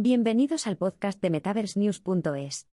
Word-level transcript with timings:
Bienvenidos 0.00 0.68
al 0.68 0.76
podcast 0.76 1.20
de 1.20 1.28
MetaverseNews.es. 1.28 2.68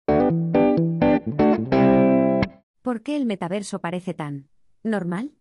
¿Por 2.83 3.03
qué 3.03 3.17
el 3.17 3.25
metaverso 3.25 3.79
parece 3.79 4.12
tan 4.12 4.50
normal? 4.83 5.32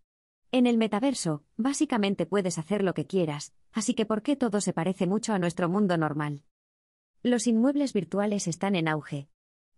En 0.54 0.66
el 0.66 0.78
metaverso, 0.78 1.44
básicamente 1.58 2.26
puedes 2.26 2.58
hacer 2.58 2.86
lo 2.86 2.94
que 2.94 3.06
quieras, 3.06 3.52
así 3.74 3.96
que 3.96 4.06
¿por 4.06 4.22
qué 4.22 4.38
todo 4.38 4.62
se 4.62 4.72
parece 4.72 5.08
mucho 5.08 5.34
a 5.34 5.40
nuestro 5.40 5.68
mundo 5.68 5.98
normal? 5.98 6.46
Los 7.22 7.48
inmuebles 7.48 7.92
virtuales 7.92 8.48
están 8.48 8.78
en 8.78 8.88
auge. 8.88 9.28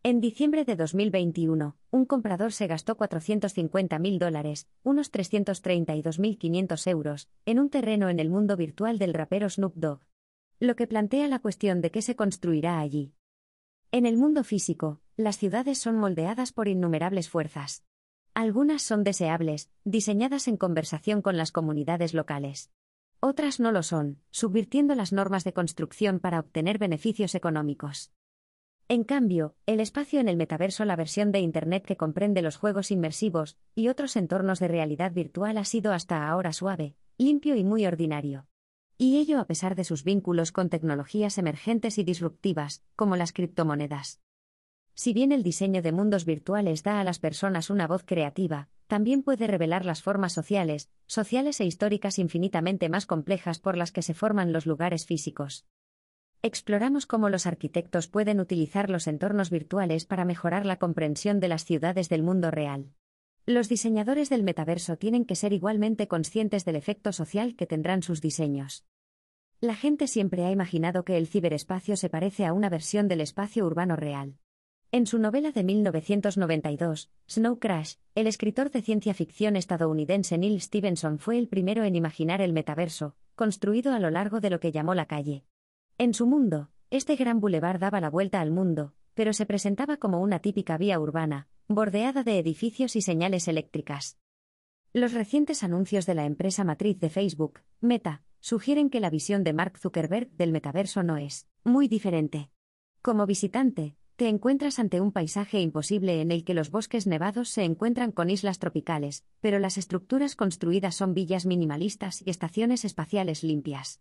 En 0.04 0.22
diciembre 0.22 0.64
de 0.64 0.76
2021, 0.76 1.76
un 1.90 2.06
comprador 2.06 2.54
se 2.54 2.68
gastó 2.68 2.98
450 2.98 3.98
mil 3.98 4.20
dólares, 4.20 4.68
unos 4.84 5.12
332.500 5.12 6.88
euros, 6.88 7.30
en 7.48 7.58
un 7.58 7.72
terreno 7.72 8.10
en 8.10 8.20
el 8.20 8.30
mundo 8.30 8.58
virtual 8.58 9.00
del 9.00 9.16
rapero 9.16 9.50
Snoop 9.50 9.74
Dogg. 9.76 10.02
Lo 10.60 10.78
que 10.78 10.88
plantea 10.88 11.28
la 11.28 11.40
cuestión 11.40 11.82
de 11.82 11.92
qué 11.92 12.02
se 12.02 12.16
construirá 12.16 12.80
allí. 12.80 13.14
En 13.92 14.06
el 14.06 14.16
mundo 14.16 14.46
físico, 14.46 15.02
las 15.18 15.38
ciudades 15.38 15.78
son 15.80 15.98
moldeadas 15.98 16.54
por 16.54 16.70
innumerables 16.70 17.30
fuerzas. 17.30 17.84
Algunas 18.34 18.82
son 18.82 19.04
deseables, 19.04 19.70
diseñadas 19.84 20.48
en 20.48 20.56
conversación 20.56 21.22
con 21.22 21.36
las 21.36 21.52
comunidades 21.52 22.14
locales. 22.14 22.72
Otras 23.20 23.60
no 23.60 23.74
lo 23.74 23.84
son, 23.84 24.22
subvirtiendo 24.32 24.96
las 24.96 25.12
normas 25.12 25.44
de 25.44 25.52
construcción 25.52 26.20
para 26.20 26.40
obtener 26.40 26.78
beneficios 26.78 27.36
económicos. 27.36 28.14
En 28.88 29.04
cambio, 29.04 29.56
el 29.66 29.82
espacio 29.82 30.22
en 30.22 30.30
el 30.30 30.38
metaverso, 30.38 30.86
la 30.86 30.96
versión 30.96 31.34
de 31.34 31.40
Internet 31.40 31.86
que 31.86 31.98
comprende 31.98 32.42
los 32.42 32.56
juegos 32.56 32.92
inmersivos 32.92 33.58
y 33.74 33.90
otros 33.90 34.16
entornos 34.16 34.60
de 34.60 34.70
realidad 34.70 35.12
virtual, 35.12 35.58
ha 35.58 35.66
sido 35.66 35.92
hasta 35.92 36.30
ahora 36.30 36.54
suave, 36.54 36.96
limpio 37.18 37.56
y 37.56 37.64
muy 37.66 37.86
ordinario. 37.86 38.48
Y 38.98 39.18
ello 39.18 39.40
a 39.40 39.46
pesar 39.46 39.76
de 39.76 39.84
sus 39.84 40.06
vínculos 40.06 40.54
con 40.54 40.70
tecnologías 40.70 41.38
emergentes 41.38 41.98
y 41.98 42.04
disruptivas, 42.04 42.82
como 42.96 43.18
las 43.18 43.34
criptomonedas. 43.34 44.22
Si 44.94 45.12
bien 45.12 45.34
el 45.34 45.44
diseño 45.44 45.82
de 45.82 45.92
mundos 45.92 46.24
virtuales 46.24 46.82
da 46.84 47.02
a 47.02 47.04
las 47.04 47.20
personas 47.20 47.70
una 47.70 47.88
voz 47.88 48.04
creativa, 48.06 48.70
también 48.88 49.24
puede 49.24 49.48
revelar 49.48 49.84
las 49.84 50.02
formas 50.02 50.32
sociales, 50.32 50.90
sociales 51.08 51.60
e 51.60 51.66
históricas 51.66 52.20
infinitamente 52.20 52.88
más 52.88 53.06
complejas 53.06 53.60
por 53.60 53.76
las 53.76 53.92
que 53.92 54.02
se 54.02 54.14
forman 54.14 54.54
los 54.54 54.66
lugares 54.66 55.06
físicos. 55.06 55.66
Exploramos 56.42 57.06
cómo 57.06 57.28
los 57.28 57.48
arquitectos 57.48 58.08
pueden 58.08 58.40
utilizar 58.40 58.90
los 58.90 59.08
entornos 59.08 59.50
virtuales 59.50 60.06
para 60.06 60.24
mejorar 60.24 60.66
la 60.66 60.78
comprensión 60.78 61.42
de 61.42 61.50
las 61.50 61.66
ciudades 61.66 62.08
del 62.08 62.24
mundo 62.24 62.52
real. 62.52 62.92
Los 63.48 63.70
diseñadores 63.70 64.30
del 64.30 64.44
metaverso 64.44 64.98
tienen 64.98 65.26
que 65.26 65.36
ser 65.36 65.54
igualmente 65.54 66.08
conscientes 66.08 66.66
del 66.66 66.76
efecto 66.76 67.12
social 67.12 67.56
que 67.56 67.68
tendrán 67.68 68.02
sus 68.02 68.22
diseños. 68.22 68.86
La 69.62 69.76
gente 69.76 70.08
siempre 70.08 70.44
ha 70.44 70.52
imaginado 70.52 71.06
que 71.06 71.18
el 71.18 71.28
ciberespacio 71.28 71.96
se 71.96 72.10
parece 72.10 72.46
a 72.46 72.52
una 72.52 72.70
versión 72.70 73.08
del 73.08 73.22
espacio 73.22 73.66
urbano 73.66 73.96
real. 73.96 74.38
En 74.92 75.08
su 75.08 75.18
novela 75.18 75.52
de 75.52 75.64
1992, 75.64 77.10
Snow 77.28 77.60
Crash, 77.60 77.96
el 78.16 78.28
escritor 78.28 78.70
de 78.70 78.82
ciencia 78.82 79.14
ficción 79.14 79.56
estadounidense 79.56 80.38
Neil 80.38 80.62
Stevenson 80.62 81.20
fue 81.20 81.38
el 81.38 81.48
primero 81.48 81.84
en 81.84 81.96
imaginar 81.96 82.42
el 82.42 82.54
metaverso, 82.54 83.16
construido 83.36 83.94
a 83.94 84.00
lo 84.00 84.10
largo 84.10 84.42
de 84.42 84.50
lo 84.50 84.60
que 84.60 84.72
llamó 84.72 84.94
la 84.94 85.06
calle. 85.06 85.46
En 85.98 86.14
su 86.14 86.28
mundo, 86.28 86.70
este 86.90 87.16
gran 87.16 87.40
bulevar 87.40 87.80
daba 87.80 88.02
la 88.02 88.10
vuelta 88.10 88.42
al 88.42 88.52
mundo, 88.52 88.94
pero 89.14 89.32
se 89.32 89.46
presentaba 89.46 89.98
como 89.98 90.22
una 90.22 90.40
típica 90.40 90.78
vía 90.78 91.00
urbana, 91.00 91.48
bordeada 91.68 92.24
de 92.24 92.40
edificios 92.40 92.96
y 92.98 93.02
señales 93.02 93.48
eléctricas. 93.48 94.18
Los 94.92 95.14
recientes 95.14 95.64
anuncios 95.64 96.06
de 96.06 96.16
la 96.16 96.26
empresa 96.26 96.64
matriz 96.64 97.00
de 97.00 97.10
Facebook, 97.10 97.62
Meta, 97.82 98.24
sugieren 98.46 98.92
que 98.92 99.00
la 99.00 99.10
visión 99.10 99.44
de 99.44 99.54
Mark 99.54 99.80
Zuckerberg 99.80 100.30
del 100.38 100.52
metaverso 100.52 101.02
no 101.02 101.18
es 101.18 101.48
muy 101.64 101.88
diferente. 101.88 102.52
Como 103.02 103.26
visitante, 103.26 103.96
te 104.18 104.28
encuentras 104.28 104.78
ante 104.78 105.02
un 105.02 105.12
paisaje 105.12 105.62
imposible 105.62 106.22
en 106.22 106.30
el 106.32 106.44
que 106.44 106.54
los 106.54 106.70
bosques 106.70 107.08
nevados 107.08 107.50
se 107.50 107.64
encuentran 107.64 108.12
con 108.12 108.30
islas 108.30 108.60
tropicales, 108.60 109.26
pero 109.40 109.58
las 109.58 109.80
estructuras 109.80 110.36
construidas 110.36 110.94
son 110.94 111.16
villas 111.16 111.48
minimalistas 111.48 112.22
y 112.24 112.30
estaciones 112.30 112.86
espaciales 112.86 113.44
limpias. 113.44 114.00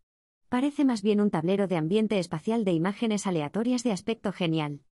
Parece 0.50 0.84
más 0.84 1.00
bien 1.00 1.22
un 1.22 1.31
tablero 1.31 1.66
de 1.66 1.78
ambiente 1.78 2.19
espacial 2.19 2.66
de 2.66 2.72
imágenes 2.72 3.27
aleatorias 3.27 3.83
de 3.83 3.93
aspecto 3.93 4.31
genial. 4.31 4.83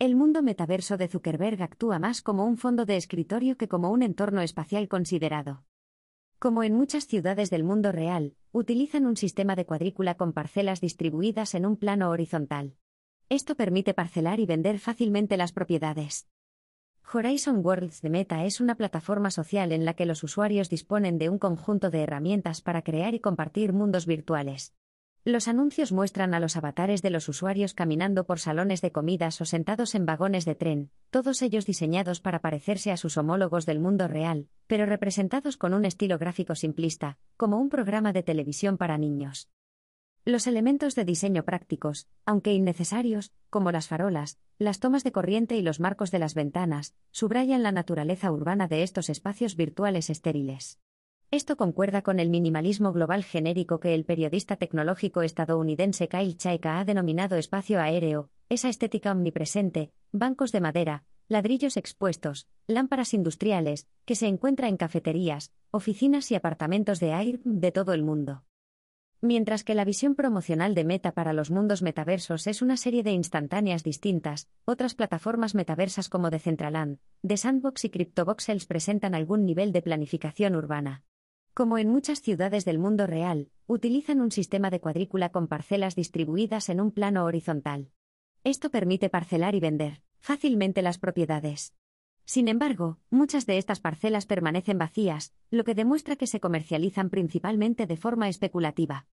El 0.00 0.16
mundo 0.16 0.42
metaverso 0.42 0.96
de 0.96 1.06
Zuckerberg 1.06 1.62
actúa 1.62 2.00
más 2.00 2.22
como 2.22 2.44
un 2.44 2.56
fondo 2.56 2.86
de 2.86 2.96
escritorio 2.96 3.56
que 3.56 3.68
como 3.68 3.92
un 3.92 4.02
entorno 4.02 4.40
espacial 4.40 4.88
considerado. 4.88 5.62
Como 6.38 6.62
en 6.62 6.74
muchas 6.74 7.06
ciudades 7.06 7.48
del 7.48 7.64
mundo 7.64 7.92
real, 7.92 8.34
utilizan 8.52 9.06
un 9.06 9.16
sistema 9.16 9.56
de 9.56 9.64
cuadrícula 9.64 10.16
con 10.16 10.34
parcelas 10.34 10.82
distribuidas 10.82 11.54
en 11.54 11.64
un 11.64 11.76
plano 11.78 12.10
horizontal. 12.10 12.76
Esto 13.30 13.54
permite 13.54 13.94
parcelar 13.94 14.38
y 14.38 14.44
vender 14.44 14.78
fácilmente 14.78 15.38
las 15.38 15.52
propiedades. 15.52 16.28
Horizon 17.10 17.64
Worlds 17.64 18.02
de 18.02 18.10
Meta 18.10 18.44
es 18.44 18.60
una 18.60 18.74
plataforma 18.74 19.30
social 19.30 19.72
en 19.72 19.86
la 19.86 19.94
que 19.94 20.04
los 20.04 20.22
usuarios 20.22 20.68
disponen 20.68 21.16
de 21.16 21.30
un 21.30 21.38
conjunto 21.38 21.88
de 21.88 22.02
herramientas 22.02 22.60
para 22.60 22.82
crear 22.82 23.14
y 23.14 23.20
compartir 23.20 23.72
mundos 23.72 24.04
virtuales. 24.04 24.74
Los 25.26 25.48
anuncios 25.48 25.90
muestran 25.90 26.34
a 26.34 26.38
los 26.38 26.56
avatares 26.56 27.02
de 27.02 27.10
los 27.10 27.28
usuarios 27.28 27.74
caminando 27.74 28.26
por 28.26 28.38
salones 28.38 28.80
de 28.80 28.92
comidas 28.92 29.40
o 29.40 29.44
sentados 29.44 29.96
en 29.96 30.06
vagones 30.06 30.44
de 30.44 30.54
tren, 30.54 30.92
todos 31.10 31.42
ellos 31.42 31.66
diseñados 31.66 32.20
para 32.20 32.38
parecerse 32.38 32.92
a 32.92 32.96
sus 32.96 33.16
homólogos 33.16 33.66
del 33.66 33.80
mundo 33.80 34.06
real, 34.06 34.46
pero 34.68 34.86
representados 34.86 35.56
con 35.56 35.74
un 35.74 35.84
estilo 35.84 36.16
gráfico 36.18 36.54
simplista, 36.54 37.18
como 37.36 37.58
un 37.58 37.70
programa 37.70 38.12
de 38.12 38.22
televisión 38.22 38.78
para 38.78 38.98
niños. 38.98 39.48
Los 40.24 40.46
elementos 40.46 40.94
de 40.94 41.04
diseño 41.04 41.44
prácticos, 41.44 42.06
aunque 42.24 42.52
innecesarios, 42.52 43.32
como 43.50 43.72
las 43.72 43.88
farolas, 43.88 44.38
las 44.60 44.78
tomas 44.78 45.02
de 45.02 45.10
corriente 45.10 45.56
y 45.56 45.62
los 45.62 45.80
marcos 45.80 46.12
de 46.12 46.20
las 46.20 46.34
ventanas, 46.34 46.94
subrayan 47.10 47.64
la 47.64 47.72
naturaleza 47.72 48.30
urbana 48.30 48.68
de 48.68 48.84
estos 48.84 49.10
espacios 49.10 49.56
virtuales 49.56 50.08
estériles. 50.08 50.78
Esto 51.32 51.56
concuerda 51.56 52.02
con 52.02 52.20
el 52.20 52.30
minimalismo 52.30 52.92
global 52.92 53.24
genérico 53.24 53.80
que 53.80 53.94
el 53.94 54.04
periodista 54.04 54.56
tecnológico 54.56 55.22
estadounidense 55.22 56.08
Kyle 56.08 56.36
Chaika 56.36 56.78
ha 56.78 56.84
denominado 56.84 57.36
espacio 57.36 57.80
aéreo, 57.80 58.30
esa 58.48 58.68
estética 58.68 59.10
omnipresente, 59.10 59.92
bancos 60.12 60.52
de 60.52 60.60
madera, 60.60 61.04
ladrillos 61.28 61.76
expuestos, 61.76 62.46
lámparas 62.68 63.12
industriales, 63.12 63.88
que 64.04 64.14
se 64.14 64.28
encuentra 64.28 64.68
en 64.68 64.76
cafeterías, 64.76 65.52
oficinas 65.72 66.30
y 66.30 66.36
apartamentos 66.36 67.00
de 67.00 67.12
aire 67.12 67.40
de 67.44 67.72
todo 67.72 67.92
el 67.92 68.04
mundo. 68.04 68.44
Mientras 69.20 69.64
que 69.64 69.74
la 69.74 69.84
visión 69.84 70.14
promocional 70.14 70.76
de 70.76 70.84
Meta 70.84 71.10
para 71.12 71.32
los 71.32 71.50
mundos 71.50 71.82
metaversos 71.82 72.46
es 72.46 72.62
una 72.62 72.76
serie 72.76 73.02
de 73.02 73.10
instantáneas 73.10 73.82
distintas, 73.82 74.48
otras 74.64 74.94
plataformas 74.94 75.56
metaversas 75.56 76.08
como 76.08 76.30
Decentraland, 76.30 76.98
The 77.26 77.36
Sandbox 77.36 77.86
y 77.86 77.90
CryptoVoxels 77.90 78.66
presentan 78.66 79.16
algún 79.16 79.44
nivel 79.44 79.72
de 79.72 79.82
planificación 79.82 80.54
urbana. 80.54 81.02
Como 81.56 81.78
en 81.78 81.88
muchas 81.88 82.20
ciudades 82.20 82.66
del 82.66 82.78
mundo 82.78 83.06
real, 83.06 83.48
utilizan 83.66 84.20
un 84.20 84.30
sistema 84.30 84.68
de 84.68 84.78
cuadrícula 84.78 85.30
con 85.30 85.48
parcelas 85.48 85.94
distribuidas 85.94 86.68
en 86.68 86.82
un 86.82 86.90
plano 86.90 87.24
horizontal. 87.24 87.88
Esto 88.44 88.70
permite 88.70 89.08
parcelar 89.08 89.54
y 89.54 89.60
vender 89.60 90.02
fácilmente 90.18 90.82
las 90.82 90.98
propiedades. 90.98 91.72
Sin 92.26 92.48
embargo, 92.48 92.98
muchas 93.08 93.46
de 93.46 93.56
estas 93.56 93.80
parcelas 93.80 94.26
permanecen 94.26 94.76
vacías, 94.76 95.32
lo 95.50 95.64
que 95.64 95.74
demuestra 95.74 96.16
que 96.16 96.26
se 96.26 96.40
comercializan 96.40 97.08
principalmente 97.08 97.86
de 97.86 97.96
forma 97.96 98.28
especulativa. 98.28 99.06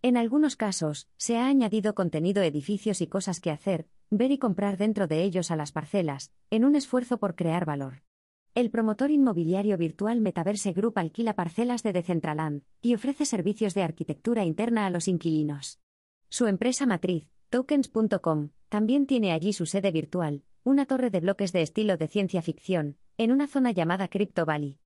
En 0.00 0.16
algunos 0.16 0.54
casos, 0.54 1.08
se 1.16 1.38
ha 1.38 1.48
añadido 1.48 1.96
contenido, 1.96 2.44
edificios 2.44 3.00
y 3.00 3.08
cosas 3.08 3.40
que 3.40 3.50
hacer, 3.50 3.88
ver 4.10 4.30
y 4.30 4.38
comprar 4.38 4.76
dentro 4.76 5.08
de 5.08 5.24
ellos 5.24 5.50
a 5.50 5.56
las 5.56 5.72
parcelas, 5.72 6.30
en 6.50 6.64
un 6.64 6.76
esfuerzo 6.76 7.18
por 7.18 7.34
crear 7.34 7.64
valor. 7.64 8.03
El 8.54 8.70
promotor 8.70 9.10
inmobiliario 9.10 9.76
virtual 9.76 10.20
Metaverse 10.20 10.72
Group 10.72 10.96
alquila 10.98 11.34
parcelas 11.34 11.82
de 11.82 11.92
Decentraland 11.92 12.62
y 12.80 12.94
ofrece 12.94 13.24
servicios 13.24 13.74
de 13.74 13.82
arquitectura 13.82 14.44
interna 14.44 14.86
a 14.86 14.90
los 14.90 15.08
inquilinos. 15.08 15.80
Su 16.28 16.46
empresa 16.46 16.86
matriz, 16.86 17.26
tokens.com, 17.50 18.50
también 18.68 19.06
tiene 19.06 19.32
allí 19.32 19.52
su 19.52 19.66
sede 19.66 19.90
virtual, 19.90 20.44
una 20.62 20.86
torre 20.86 21.10
de 21.10 21.18
bloques 21.18 21.52
de 21.52 21.62
estilo 21.62 21.96
de 21.96 22.06
ciencia 22.06 22.42
ficción, 22.42 22.96
en 23.18 23.32
una 23.32 23.48
zona 23.48 23.72
llamada 23.72 24.06
Crypto 24.06 24.44
Valley. 24.44 24.78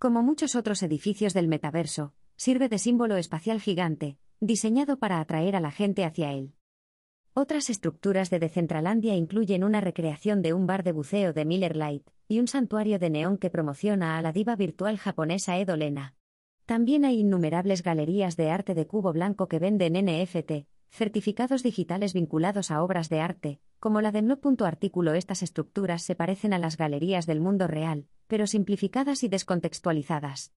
Como 0.00 0.24
muchos 0.24 0.56
otros 0.56 0.82
edificios 0.82 1.32
del 1.32 1.46
metaverso, 1.46 2.14
sirve 2.34 2.68
de 2.68 2.78
símbolo 2.78 3.16
espacial 3.16 3.60
gigante, 3.60 4.18
diseñado 4.40 4.98
para 4.98 5.20
atraer 5.20 5.54
a 5.54 5.60
la 5.60 5.70
gente 5.70 6.04
hacia 6.04 6.32
él. 6.32 6.54
Otras 7.34 7.70
estructuras 7.70 8.28
de 8.28 8.38
Decentralandia 8.38 9.16
incluyen 9.16 9.64
una 9.64 9.80
recreación 9.80 10.42
de 10.42 10.52
un 10.52 10.66
bar 10.66 10.82
de 10.82 10.92
buceo 10.92 11.32
de 11.32 11.46
Miller 11.46 11.76
Lite 11.76 12.12
y 12.28 12.40
un 12.40 12.46
santuario 12.46 12.98
de 12.98 13.08
neón 13.08 13.38
que 13.38 13.48
promociona 13.48 14.18
a 14.18 14.22
la 14.22 14.32
diva 14.32 14.54
virtual 14.54 14.98
japonesa 14.98 15.56
Edo 15.56 15.76
Lena. 15.76 16.14
También 16.66 17.06
hay 17.06 17.20
innumerables 17.20 17.82
galerías 17.82 18.36
de 18.36 18.50
arte 18.50 18.74
de 18.74 18.86
cubo 18.86 19.14
blanco 19.14 19.48
que 19.48 19.58
venden 19.58 19.94
NFT, 19.94 20.66
certificados 20.90 21.62
digitales 21.62 22.12
vinculados 22.12 22.70
a 22.70 22.82
obras 22.82 23.08
de 23.08 23.20
arte, 23.20 23.60
como 23.80 24.02
la 24.02 24.12
de 24.12 24.20
No. 24.20 24.38
Artículo. 24.60 25.14
Estas 25.14 25.42
estructuras 25.42 26.02
se 26.02 26.14
parecen 26.14 26.52
a 26.52 26.58
las 26.58 26.76
galerías 26.76 27.24
del 27.24 27.40
mundo 27.40 27.66
real, 27.66 28.08
pero 28.26 28.46
simplificadas 28.46 29.22
y 29.24 29.28
descontextualizadas. 29.28 30.52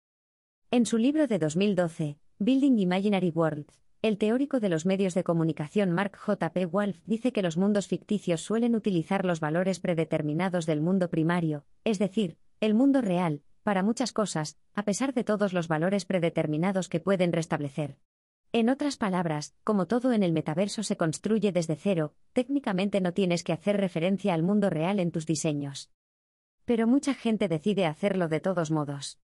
En 0.72 0.86
su 0.86 0.98
libro 0.98 1.28
de 1.28 1.40
2012, 1.40 2.18
Building 2.38 2.80
Imaginary 2.80 3.32
Worlds, 3.34 3.85
El 4.02 4.18
teórico 4.18 4.60
de 4.60 4.70
los 4.70 4.86
medios 4.86 5.14
de 5.14 5.24
comunicación 5.24 5.92
Mark 5.92 6.16
J. 6.18 6.54
P. 6.54 6.66
Wolf 6.66 7.00
dice 7.06 7.32
que 7.32 7.42
los 7.42 7.58
mundos 7.58 7.88
ficticios 7.88 8.42
suelen 8.42 8.76
utilizar 8.76 9.26
los 9.26 9.40
valores 9.40 9.80
predeterminados 9.80 10.66
del 10.66 10.82
mundo 10.82 11.10
primario, 11.10 11.66
es 11.84 11.98
decir, 11.98 12.38
el 12.60 12.76
mundo 12.76 13.02
real, 13.02 13.42
para 13.64 13.82
muchas 13.82 14.14
cosas, 14.14 14.58
a 14.76 14.84
pesar 14.84 15.14
de 15.14 15.24
todos 15.24 15.54
los 15.54 15.68
valores 15.68 16.06
predeterminados 16.06 16.88
que 16.88 17.00
pueden 17.00 17.34
restablecer. 17.34 17.98
En 18.52 18.70
otras 18.70 18.96
palabras, 18.96 19.56
como 19.64 19.88
todo 19.88 20.14
en 20.14 20.24
el 20.24 20.32
metaverso 20.32 20.84
se 20.84 20.98
construye 20.98 21.52
desde 21.52 21.76
cero, 21.76 22.14
técnicamente 22.32 23.02
no 23.02 23.12
tienes 23.12 23.44
que 23.44 23.54
hacer 23.54 23.78
referencia 23.78 24.34
al 24.34 24.44
mundo 24.44 24.70
real 24.70 25.00
en 25.00 25.12
tus 25.12 25.26
diseños. 25.26 25.92
Pero 26.64 26.88
mucha 26.88 27.14
gente 27.14 27.48
decide 27.48 27.86
hacerlo 27.86 28.28
de 28.28 28.40
todos 28.40 28.72
modos 28.72 29.20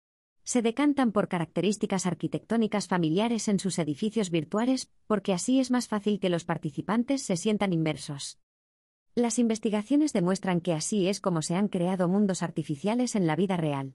se 0.45 0.63
decantan 0.63 1.13
por 1.13 1.29
características 1.29 2.07
arquitectónicas 2.07 2.89
familiares 2.89 3.49
en 3.49 3.59
sus 3.59 3.79
edificios 3.79 4.31
virtuales, 4.31 4.91
porque 5.07 5.33
así 5.33 5.61
es 5.61 5.71
más 5.71 5.89
fácil 5.89 6.21
que 6.21 6.31
los 6.31 6.45
participantes 6.45 7.23
se 7.23 7.37
sientan 7.37 7.73
inmersos. 7.73 8.39
Las 9.15 9.39
investigaciones 9.39 10.13
demuestran 10.13 10.61
que 10.61 10.73
así 10.73 11.09
es 11.09 11.21
como 11.21 11.43
se 11.43 11.57
han 11.57 11.69
creado 11.69 12.09
mundos 12.09 12.43
artificiales 12.43 13.17
en 13.17 13.27
la 13.27 13.37
vida 13.37 13.57
real. 13.57 13.95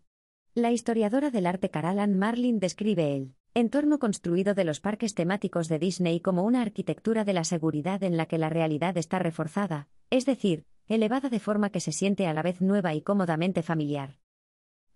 La 0.54 0.72
historiadora 0.72 1.32
del 1.32 1.48
arte 1.48 1.70
Carolan 1.70 2.18
Marlin 2.18 2.60
describe 2.60 3.16
el 3.16 3.36
entorno 3.54 4.00
construido 4.00 4.54
de 4.54 4.66
los 4.66 4.82
parques 4.82 5.16
temáticos 5.16 5.70
de 5.70 5.80
Disney 5.80 6.20
como 6.20 6.44
una 6.44 6.62
arquitectura 6.62 7.24
de 7.24 7.34
la 7.34 7.46
seguridad 7.46 8.04
en 8.04 8.18
la 8.18 8.26
que 8.26 8.38
la 8.38 8.50
realidad 8.50 8.98
está 8.98 9.20
reforzada, 9.20 9.88
es 10.10 10.26
decir, 10.26 10.66
elevada 10.88 11.30
de 11.30 11.40
forma 11.40 11.70
que 11.70 11.80
se 11.80 11.92
siente 11.92 12.28
a 12.28 12.34
la 12.34 12.42
vez 12.42 12.62
nueva 12.62 12.94
y 12.94 13.02
cómodamente 13.02 13.64
familiar. 13.64 14.18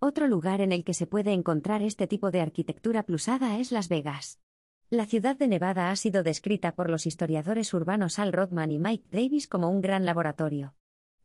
Otro 0.02 0.28
lugar 0.28 0.62
en 0.62 0.72
el 0.72 0.86
que 0.86 0.94
se 0.94 1.08
puede 1.08 1.34
encontrar 1.34 1.82
este 1.82 2.08
tipo 2.08 2.32
de 2.32 2.40
arquitectura 2.40 3.04
plusada 3.04 3.60
es 3.60 3.74
Las 3.74 3.90
Vegas. 3.90 4.40
La 4.90 5.06
ciudad 5.06 5.36
de 5.36 5.50
Nevada 5.50 5.92
ha 5.92 5.96
sido 5.98 6.24
descrita 6.24 6.74
por 6.74 6.90
los 6.90 7.06
historiadores 7.06 7.74
urbanos 7.74 8.18
Al 8.18 8.32
Rodman 8.32 8.72
y 8.72 8.80
Mike 8.80 9.10
Davis 9.12 9.50
como 9.50 9.70
un 9.70 9.82
gran 9.82 10.06
laboratorio. 10.06 10.74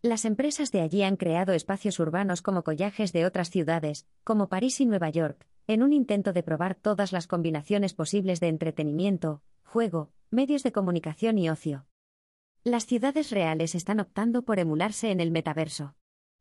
Las 0.02 0.24
empresas 0.24 0.72
de 0.72 0.80
allí 0.80 1.04
han 1.04 1.16
creado 1.16 1.52
espacios 1.52 2.00
urbanos 2.00 2.42
como 2.42 2.64
collajes 2.64 3.12
de 3.12 3.24
otras 3.26 3.48
ciudades, 3.48 4.08
como 4.24 4.48
París 4.48 4.80
y 4.80 4.86
Nueva 4.86 5.08
York, 5.08 5.46
en 5.68 5.84
un 5.84 5.92
intento 5.92 6.32
de 6.32 6.42
probar 6.42 6.74
todas 6.74 7.12
las 7.12 7.28
combinaciones 7.28 7.94
posibles 7.94 8.40
de 8.40 8.48
entretenimiento, 8.48 9.40
juego, 9.62 10.10
medios 10.32 10.64
de 10.64 10.72
comunicación 10.72 11.38
y 11.38 11.48
ocio. 11.48 11.86
Las 12.64 12.86
ciudades 12.86 13.30
reales 13.30 13.76
están 13.76 14.00
optando 14.00 14.42
por 14.42 14.58
emularse 14.58 15.12
en 15.12 15.20
el 15.20 15.30
metaverso. 15.30 15.94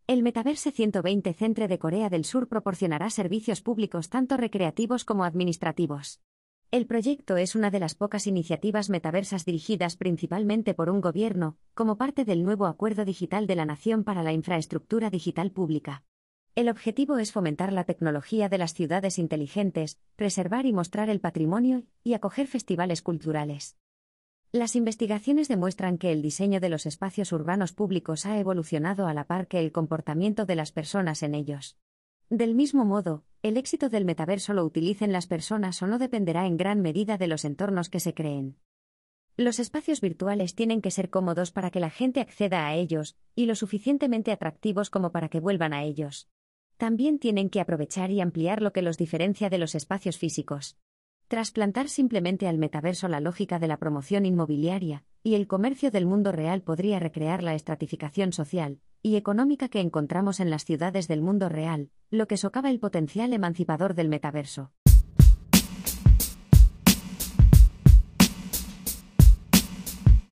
El 0.05 0.21
Metaverse 0.21 0.73
120 0.73 1.33
Centre 1.33 1.69
de 1.69 1.79
Corea 1.79 2.09
del 2.09 2.25
Sur 2.25 2.49
proporcionará 2.49 3.09
servicios 3.09 3.61
públicos 3.61 4.09
tanto 4.09 4.35
recreativos 4.35 5.05
como 5.05 5.23
administrativos. 5.23 6.19
El 6.71 6.87
proyecto 6.87 7.37
es 7.37 7.55
una 7.55 7.71
de 7.71 7.79
las 7.79 7.95
pocas 7.95 8.27
iniciativas 8.27 8.89
metaversas 8.89 9.45
dirigidas 9.45 9.95
principalmente 9.95 10.73
por 10.73 10.89
un 10.89 10.99
gobierno, 10.99 11.57
como 11.73 11.97
parte 11.97 12.25
del 12.25 12.43
nuevo 12.43 12.65
Acuerdo 12.65 13.05
Digital 13.05 13.47
de 13.47 13.55
la 13.55 13.65
Nación 13.65 14.03
para 14.03 14.23
la 14.23 14.33
Infraestructura 14.33 15.09
Digital 15.09 15.51
Pública. 15.51 16.03
El 16.53 16.67
objetivo 16.67 17.17
es 17.17 17.31
fomentar 17.31 17.71
la 17.71 17.85
tecnología 17.85 18.49
de 18.49 18.57
las 18.57 18.73
ciudades 18.73 19.17
inteligentes, 19.17 19.99
preservar 20.17 20.65
y 20.65 20.73
mostrar 20.73 21.09
el 21.09 21.21
patrimonio 21.21 21.83
y 22.03 22.13
acoger 22.13 22.47
festivales 22.47 23.01
culturales. 23.01 23.77
Las 24.55 24.75
investigaciones 24.75 25.47
demuestran 25.47 25.97
que 25.97 26.11
el 26.11 26.21
diseño 26.21 26.59
de 26.59 26.69
los 26.69 26.85
espacios 26.85 27.31
urbanos 27.31 27.73
públicos 27.73 28.27
ha 28.27 28.37
evolucionado 28.37 29.07
a 29.07 29.13
la 29.15 29.23
par 29.25 29.47
que 29.47 29.57
el 29.57 29.71
comportamiento 29.71 30.45
de 30.45 30.53
las 30.53 30.71
personas 30.71 31.23
en 31.23 31.33
ellos. 31.33 31.75
Del 32.29 32.53
mismo 32.53 32.85
modo, 32.85 33.23
el 33.41 33.57
éxito 33.57 33.89
del 33.89 34.05
metaverso 34.05 34.53
lo 34.53 34.63
utilicen 34.63 35.11
las 35.11 35.25
personas 35.25 35.81
o 35.81 35.87
no 35.87 35.97
dependerá 35.97 36.45
en 36.45 36.57
gran 36.57 36.81
medida 36.81 37.17
de 37.17 37.25
los 37.25 37.45
entornos 37.45 37.89
que 37.89 37.99
se 37.99 38.13
creen. 38.13 38.59
Los 39.37 39.57
espacios 39.57 40.01
virtuales 40.01 40.53
tienen 40.53 40.83
que 40.83 40.91
ser 40.91 41.09
cómodos 41.09 41.51
para 41.51 41.71
que 41.71 41.79
la 41.79 41.89
gente 41.89 42.21
acceda 42.21 42.67
a 42.67 42.75
ellos, 42.75 43.17
y 43.35 43.47
lo 43.47 43.55
suficientemente 43.55 44.31
atractivos 44.31 44.91
como 44.91 45.11
para 45.11 45.29
que 45.29 45.39
vuelvan 45.39 45.73
a 45.73 45.81
ellos. 45.81 46.29
También 46.77 47.17
tienen 47.17 47.49
que 47.49 47.59
aprovechar 47.59 48.11
y 48.11 48.21
ampliar 48.21 48.61
lo 48.61 48.71
que 48.71 48.83
los 48.83 48.99
diferencia 48.99 49.49
de 49.49 49.57
los 49.57 49.73
espacios 49.73 50.19
físicos. 50.19 50.77
Trasplantar 51.33 51.89
simplemente 51.89 52.47
al 52.47 52.59
metaverso 52.59 53.07
la 53.07 53.19
lógica 53.19 53.57
de 53.57 53.67
la 53.67 53.77
promoción 53.77 54.27
inmobiliaria 54.27 55.03
y 55.23 55.33
el 55.33 55.47
comercio 55.47 55.89
del 55.89 56.05
mundo 56.05 56.31
real 56.31 56.61
podría 56.61 56.99
recrear 56.99 57.41
la 57.41 57.55
estratificación 57.55 58.33
social 58.33 58.81
y 59.01 59.15
económica 59.15 59.67
que 59.67 59.79
encontramos 59.79 60.39
en 60.39 60.51
las 60.51 60.63
ciudades 60.63 61.07
del 61.07 61.23
mundo 61.23 61.49
real, 61.49 61.89
lo 62.11 62.27
que 62.27 62.37
socava 62.37 62.69
el 62.69 62.79
potencial 62.79 63.33
emancipador 63.33 63.95
del 63.95 64.09
metaverso. 64.09 64.73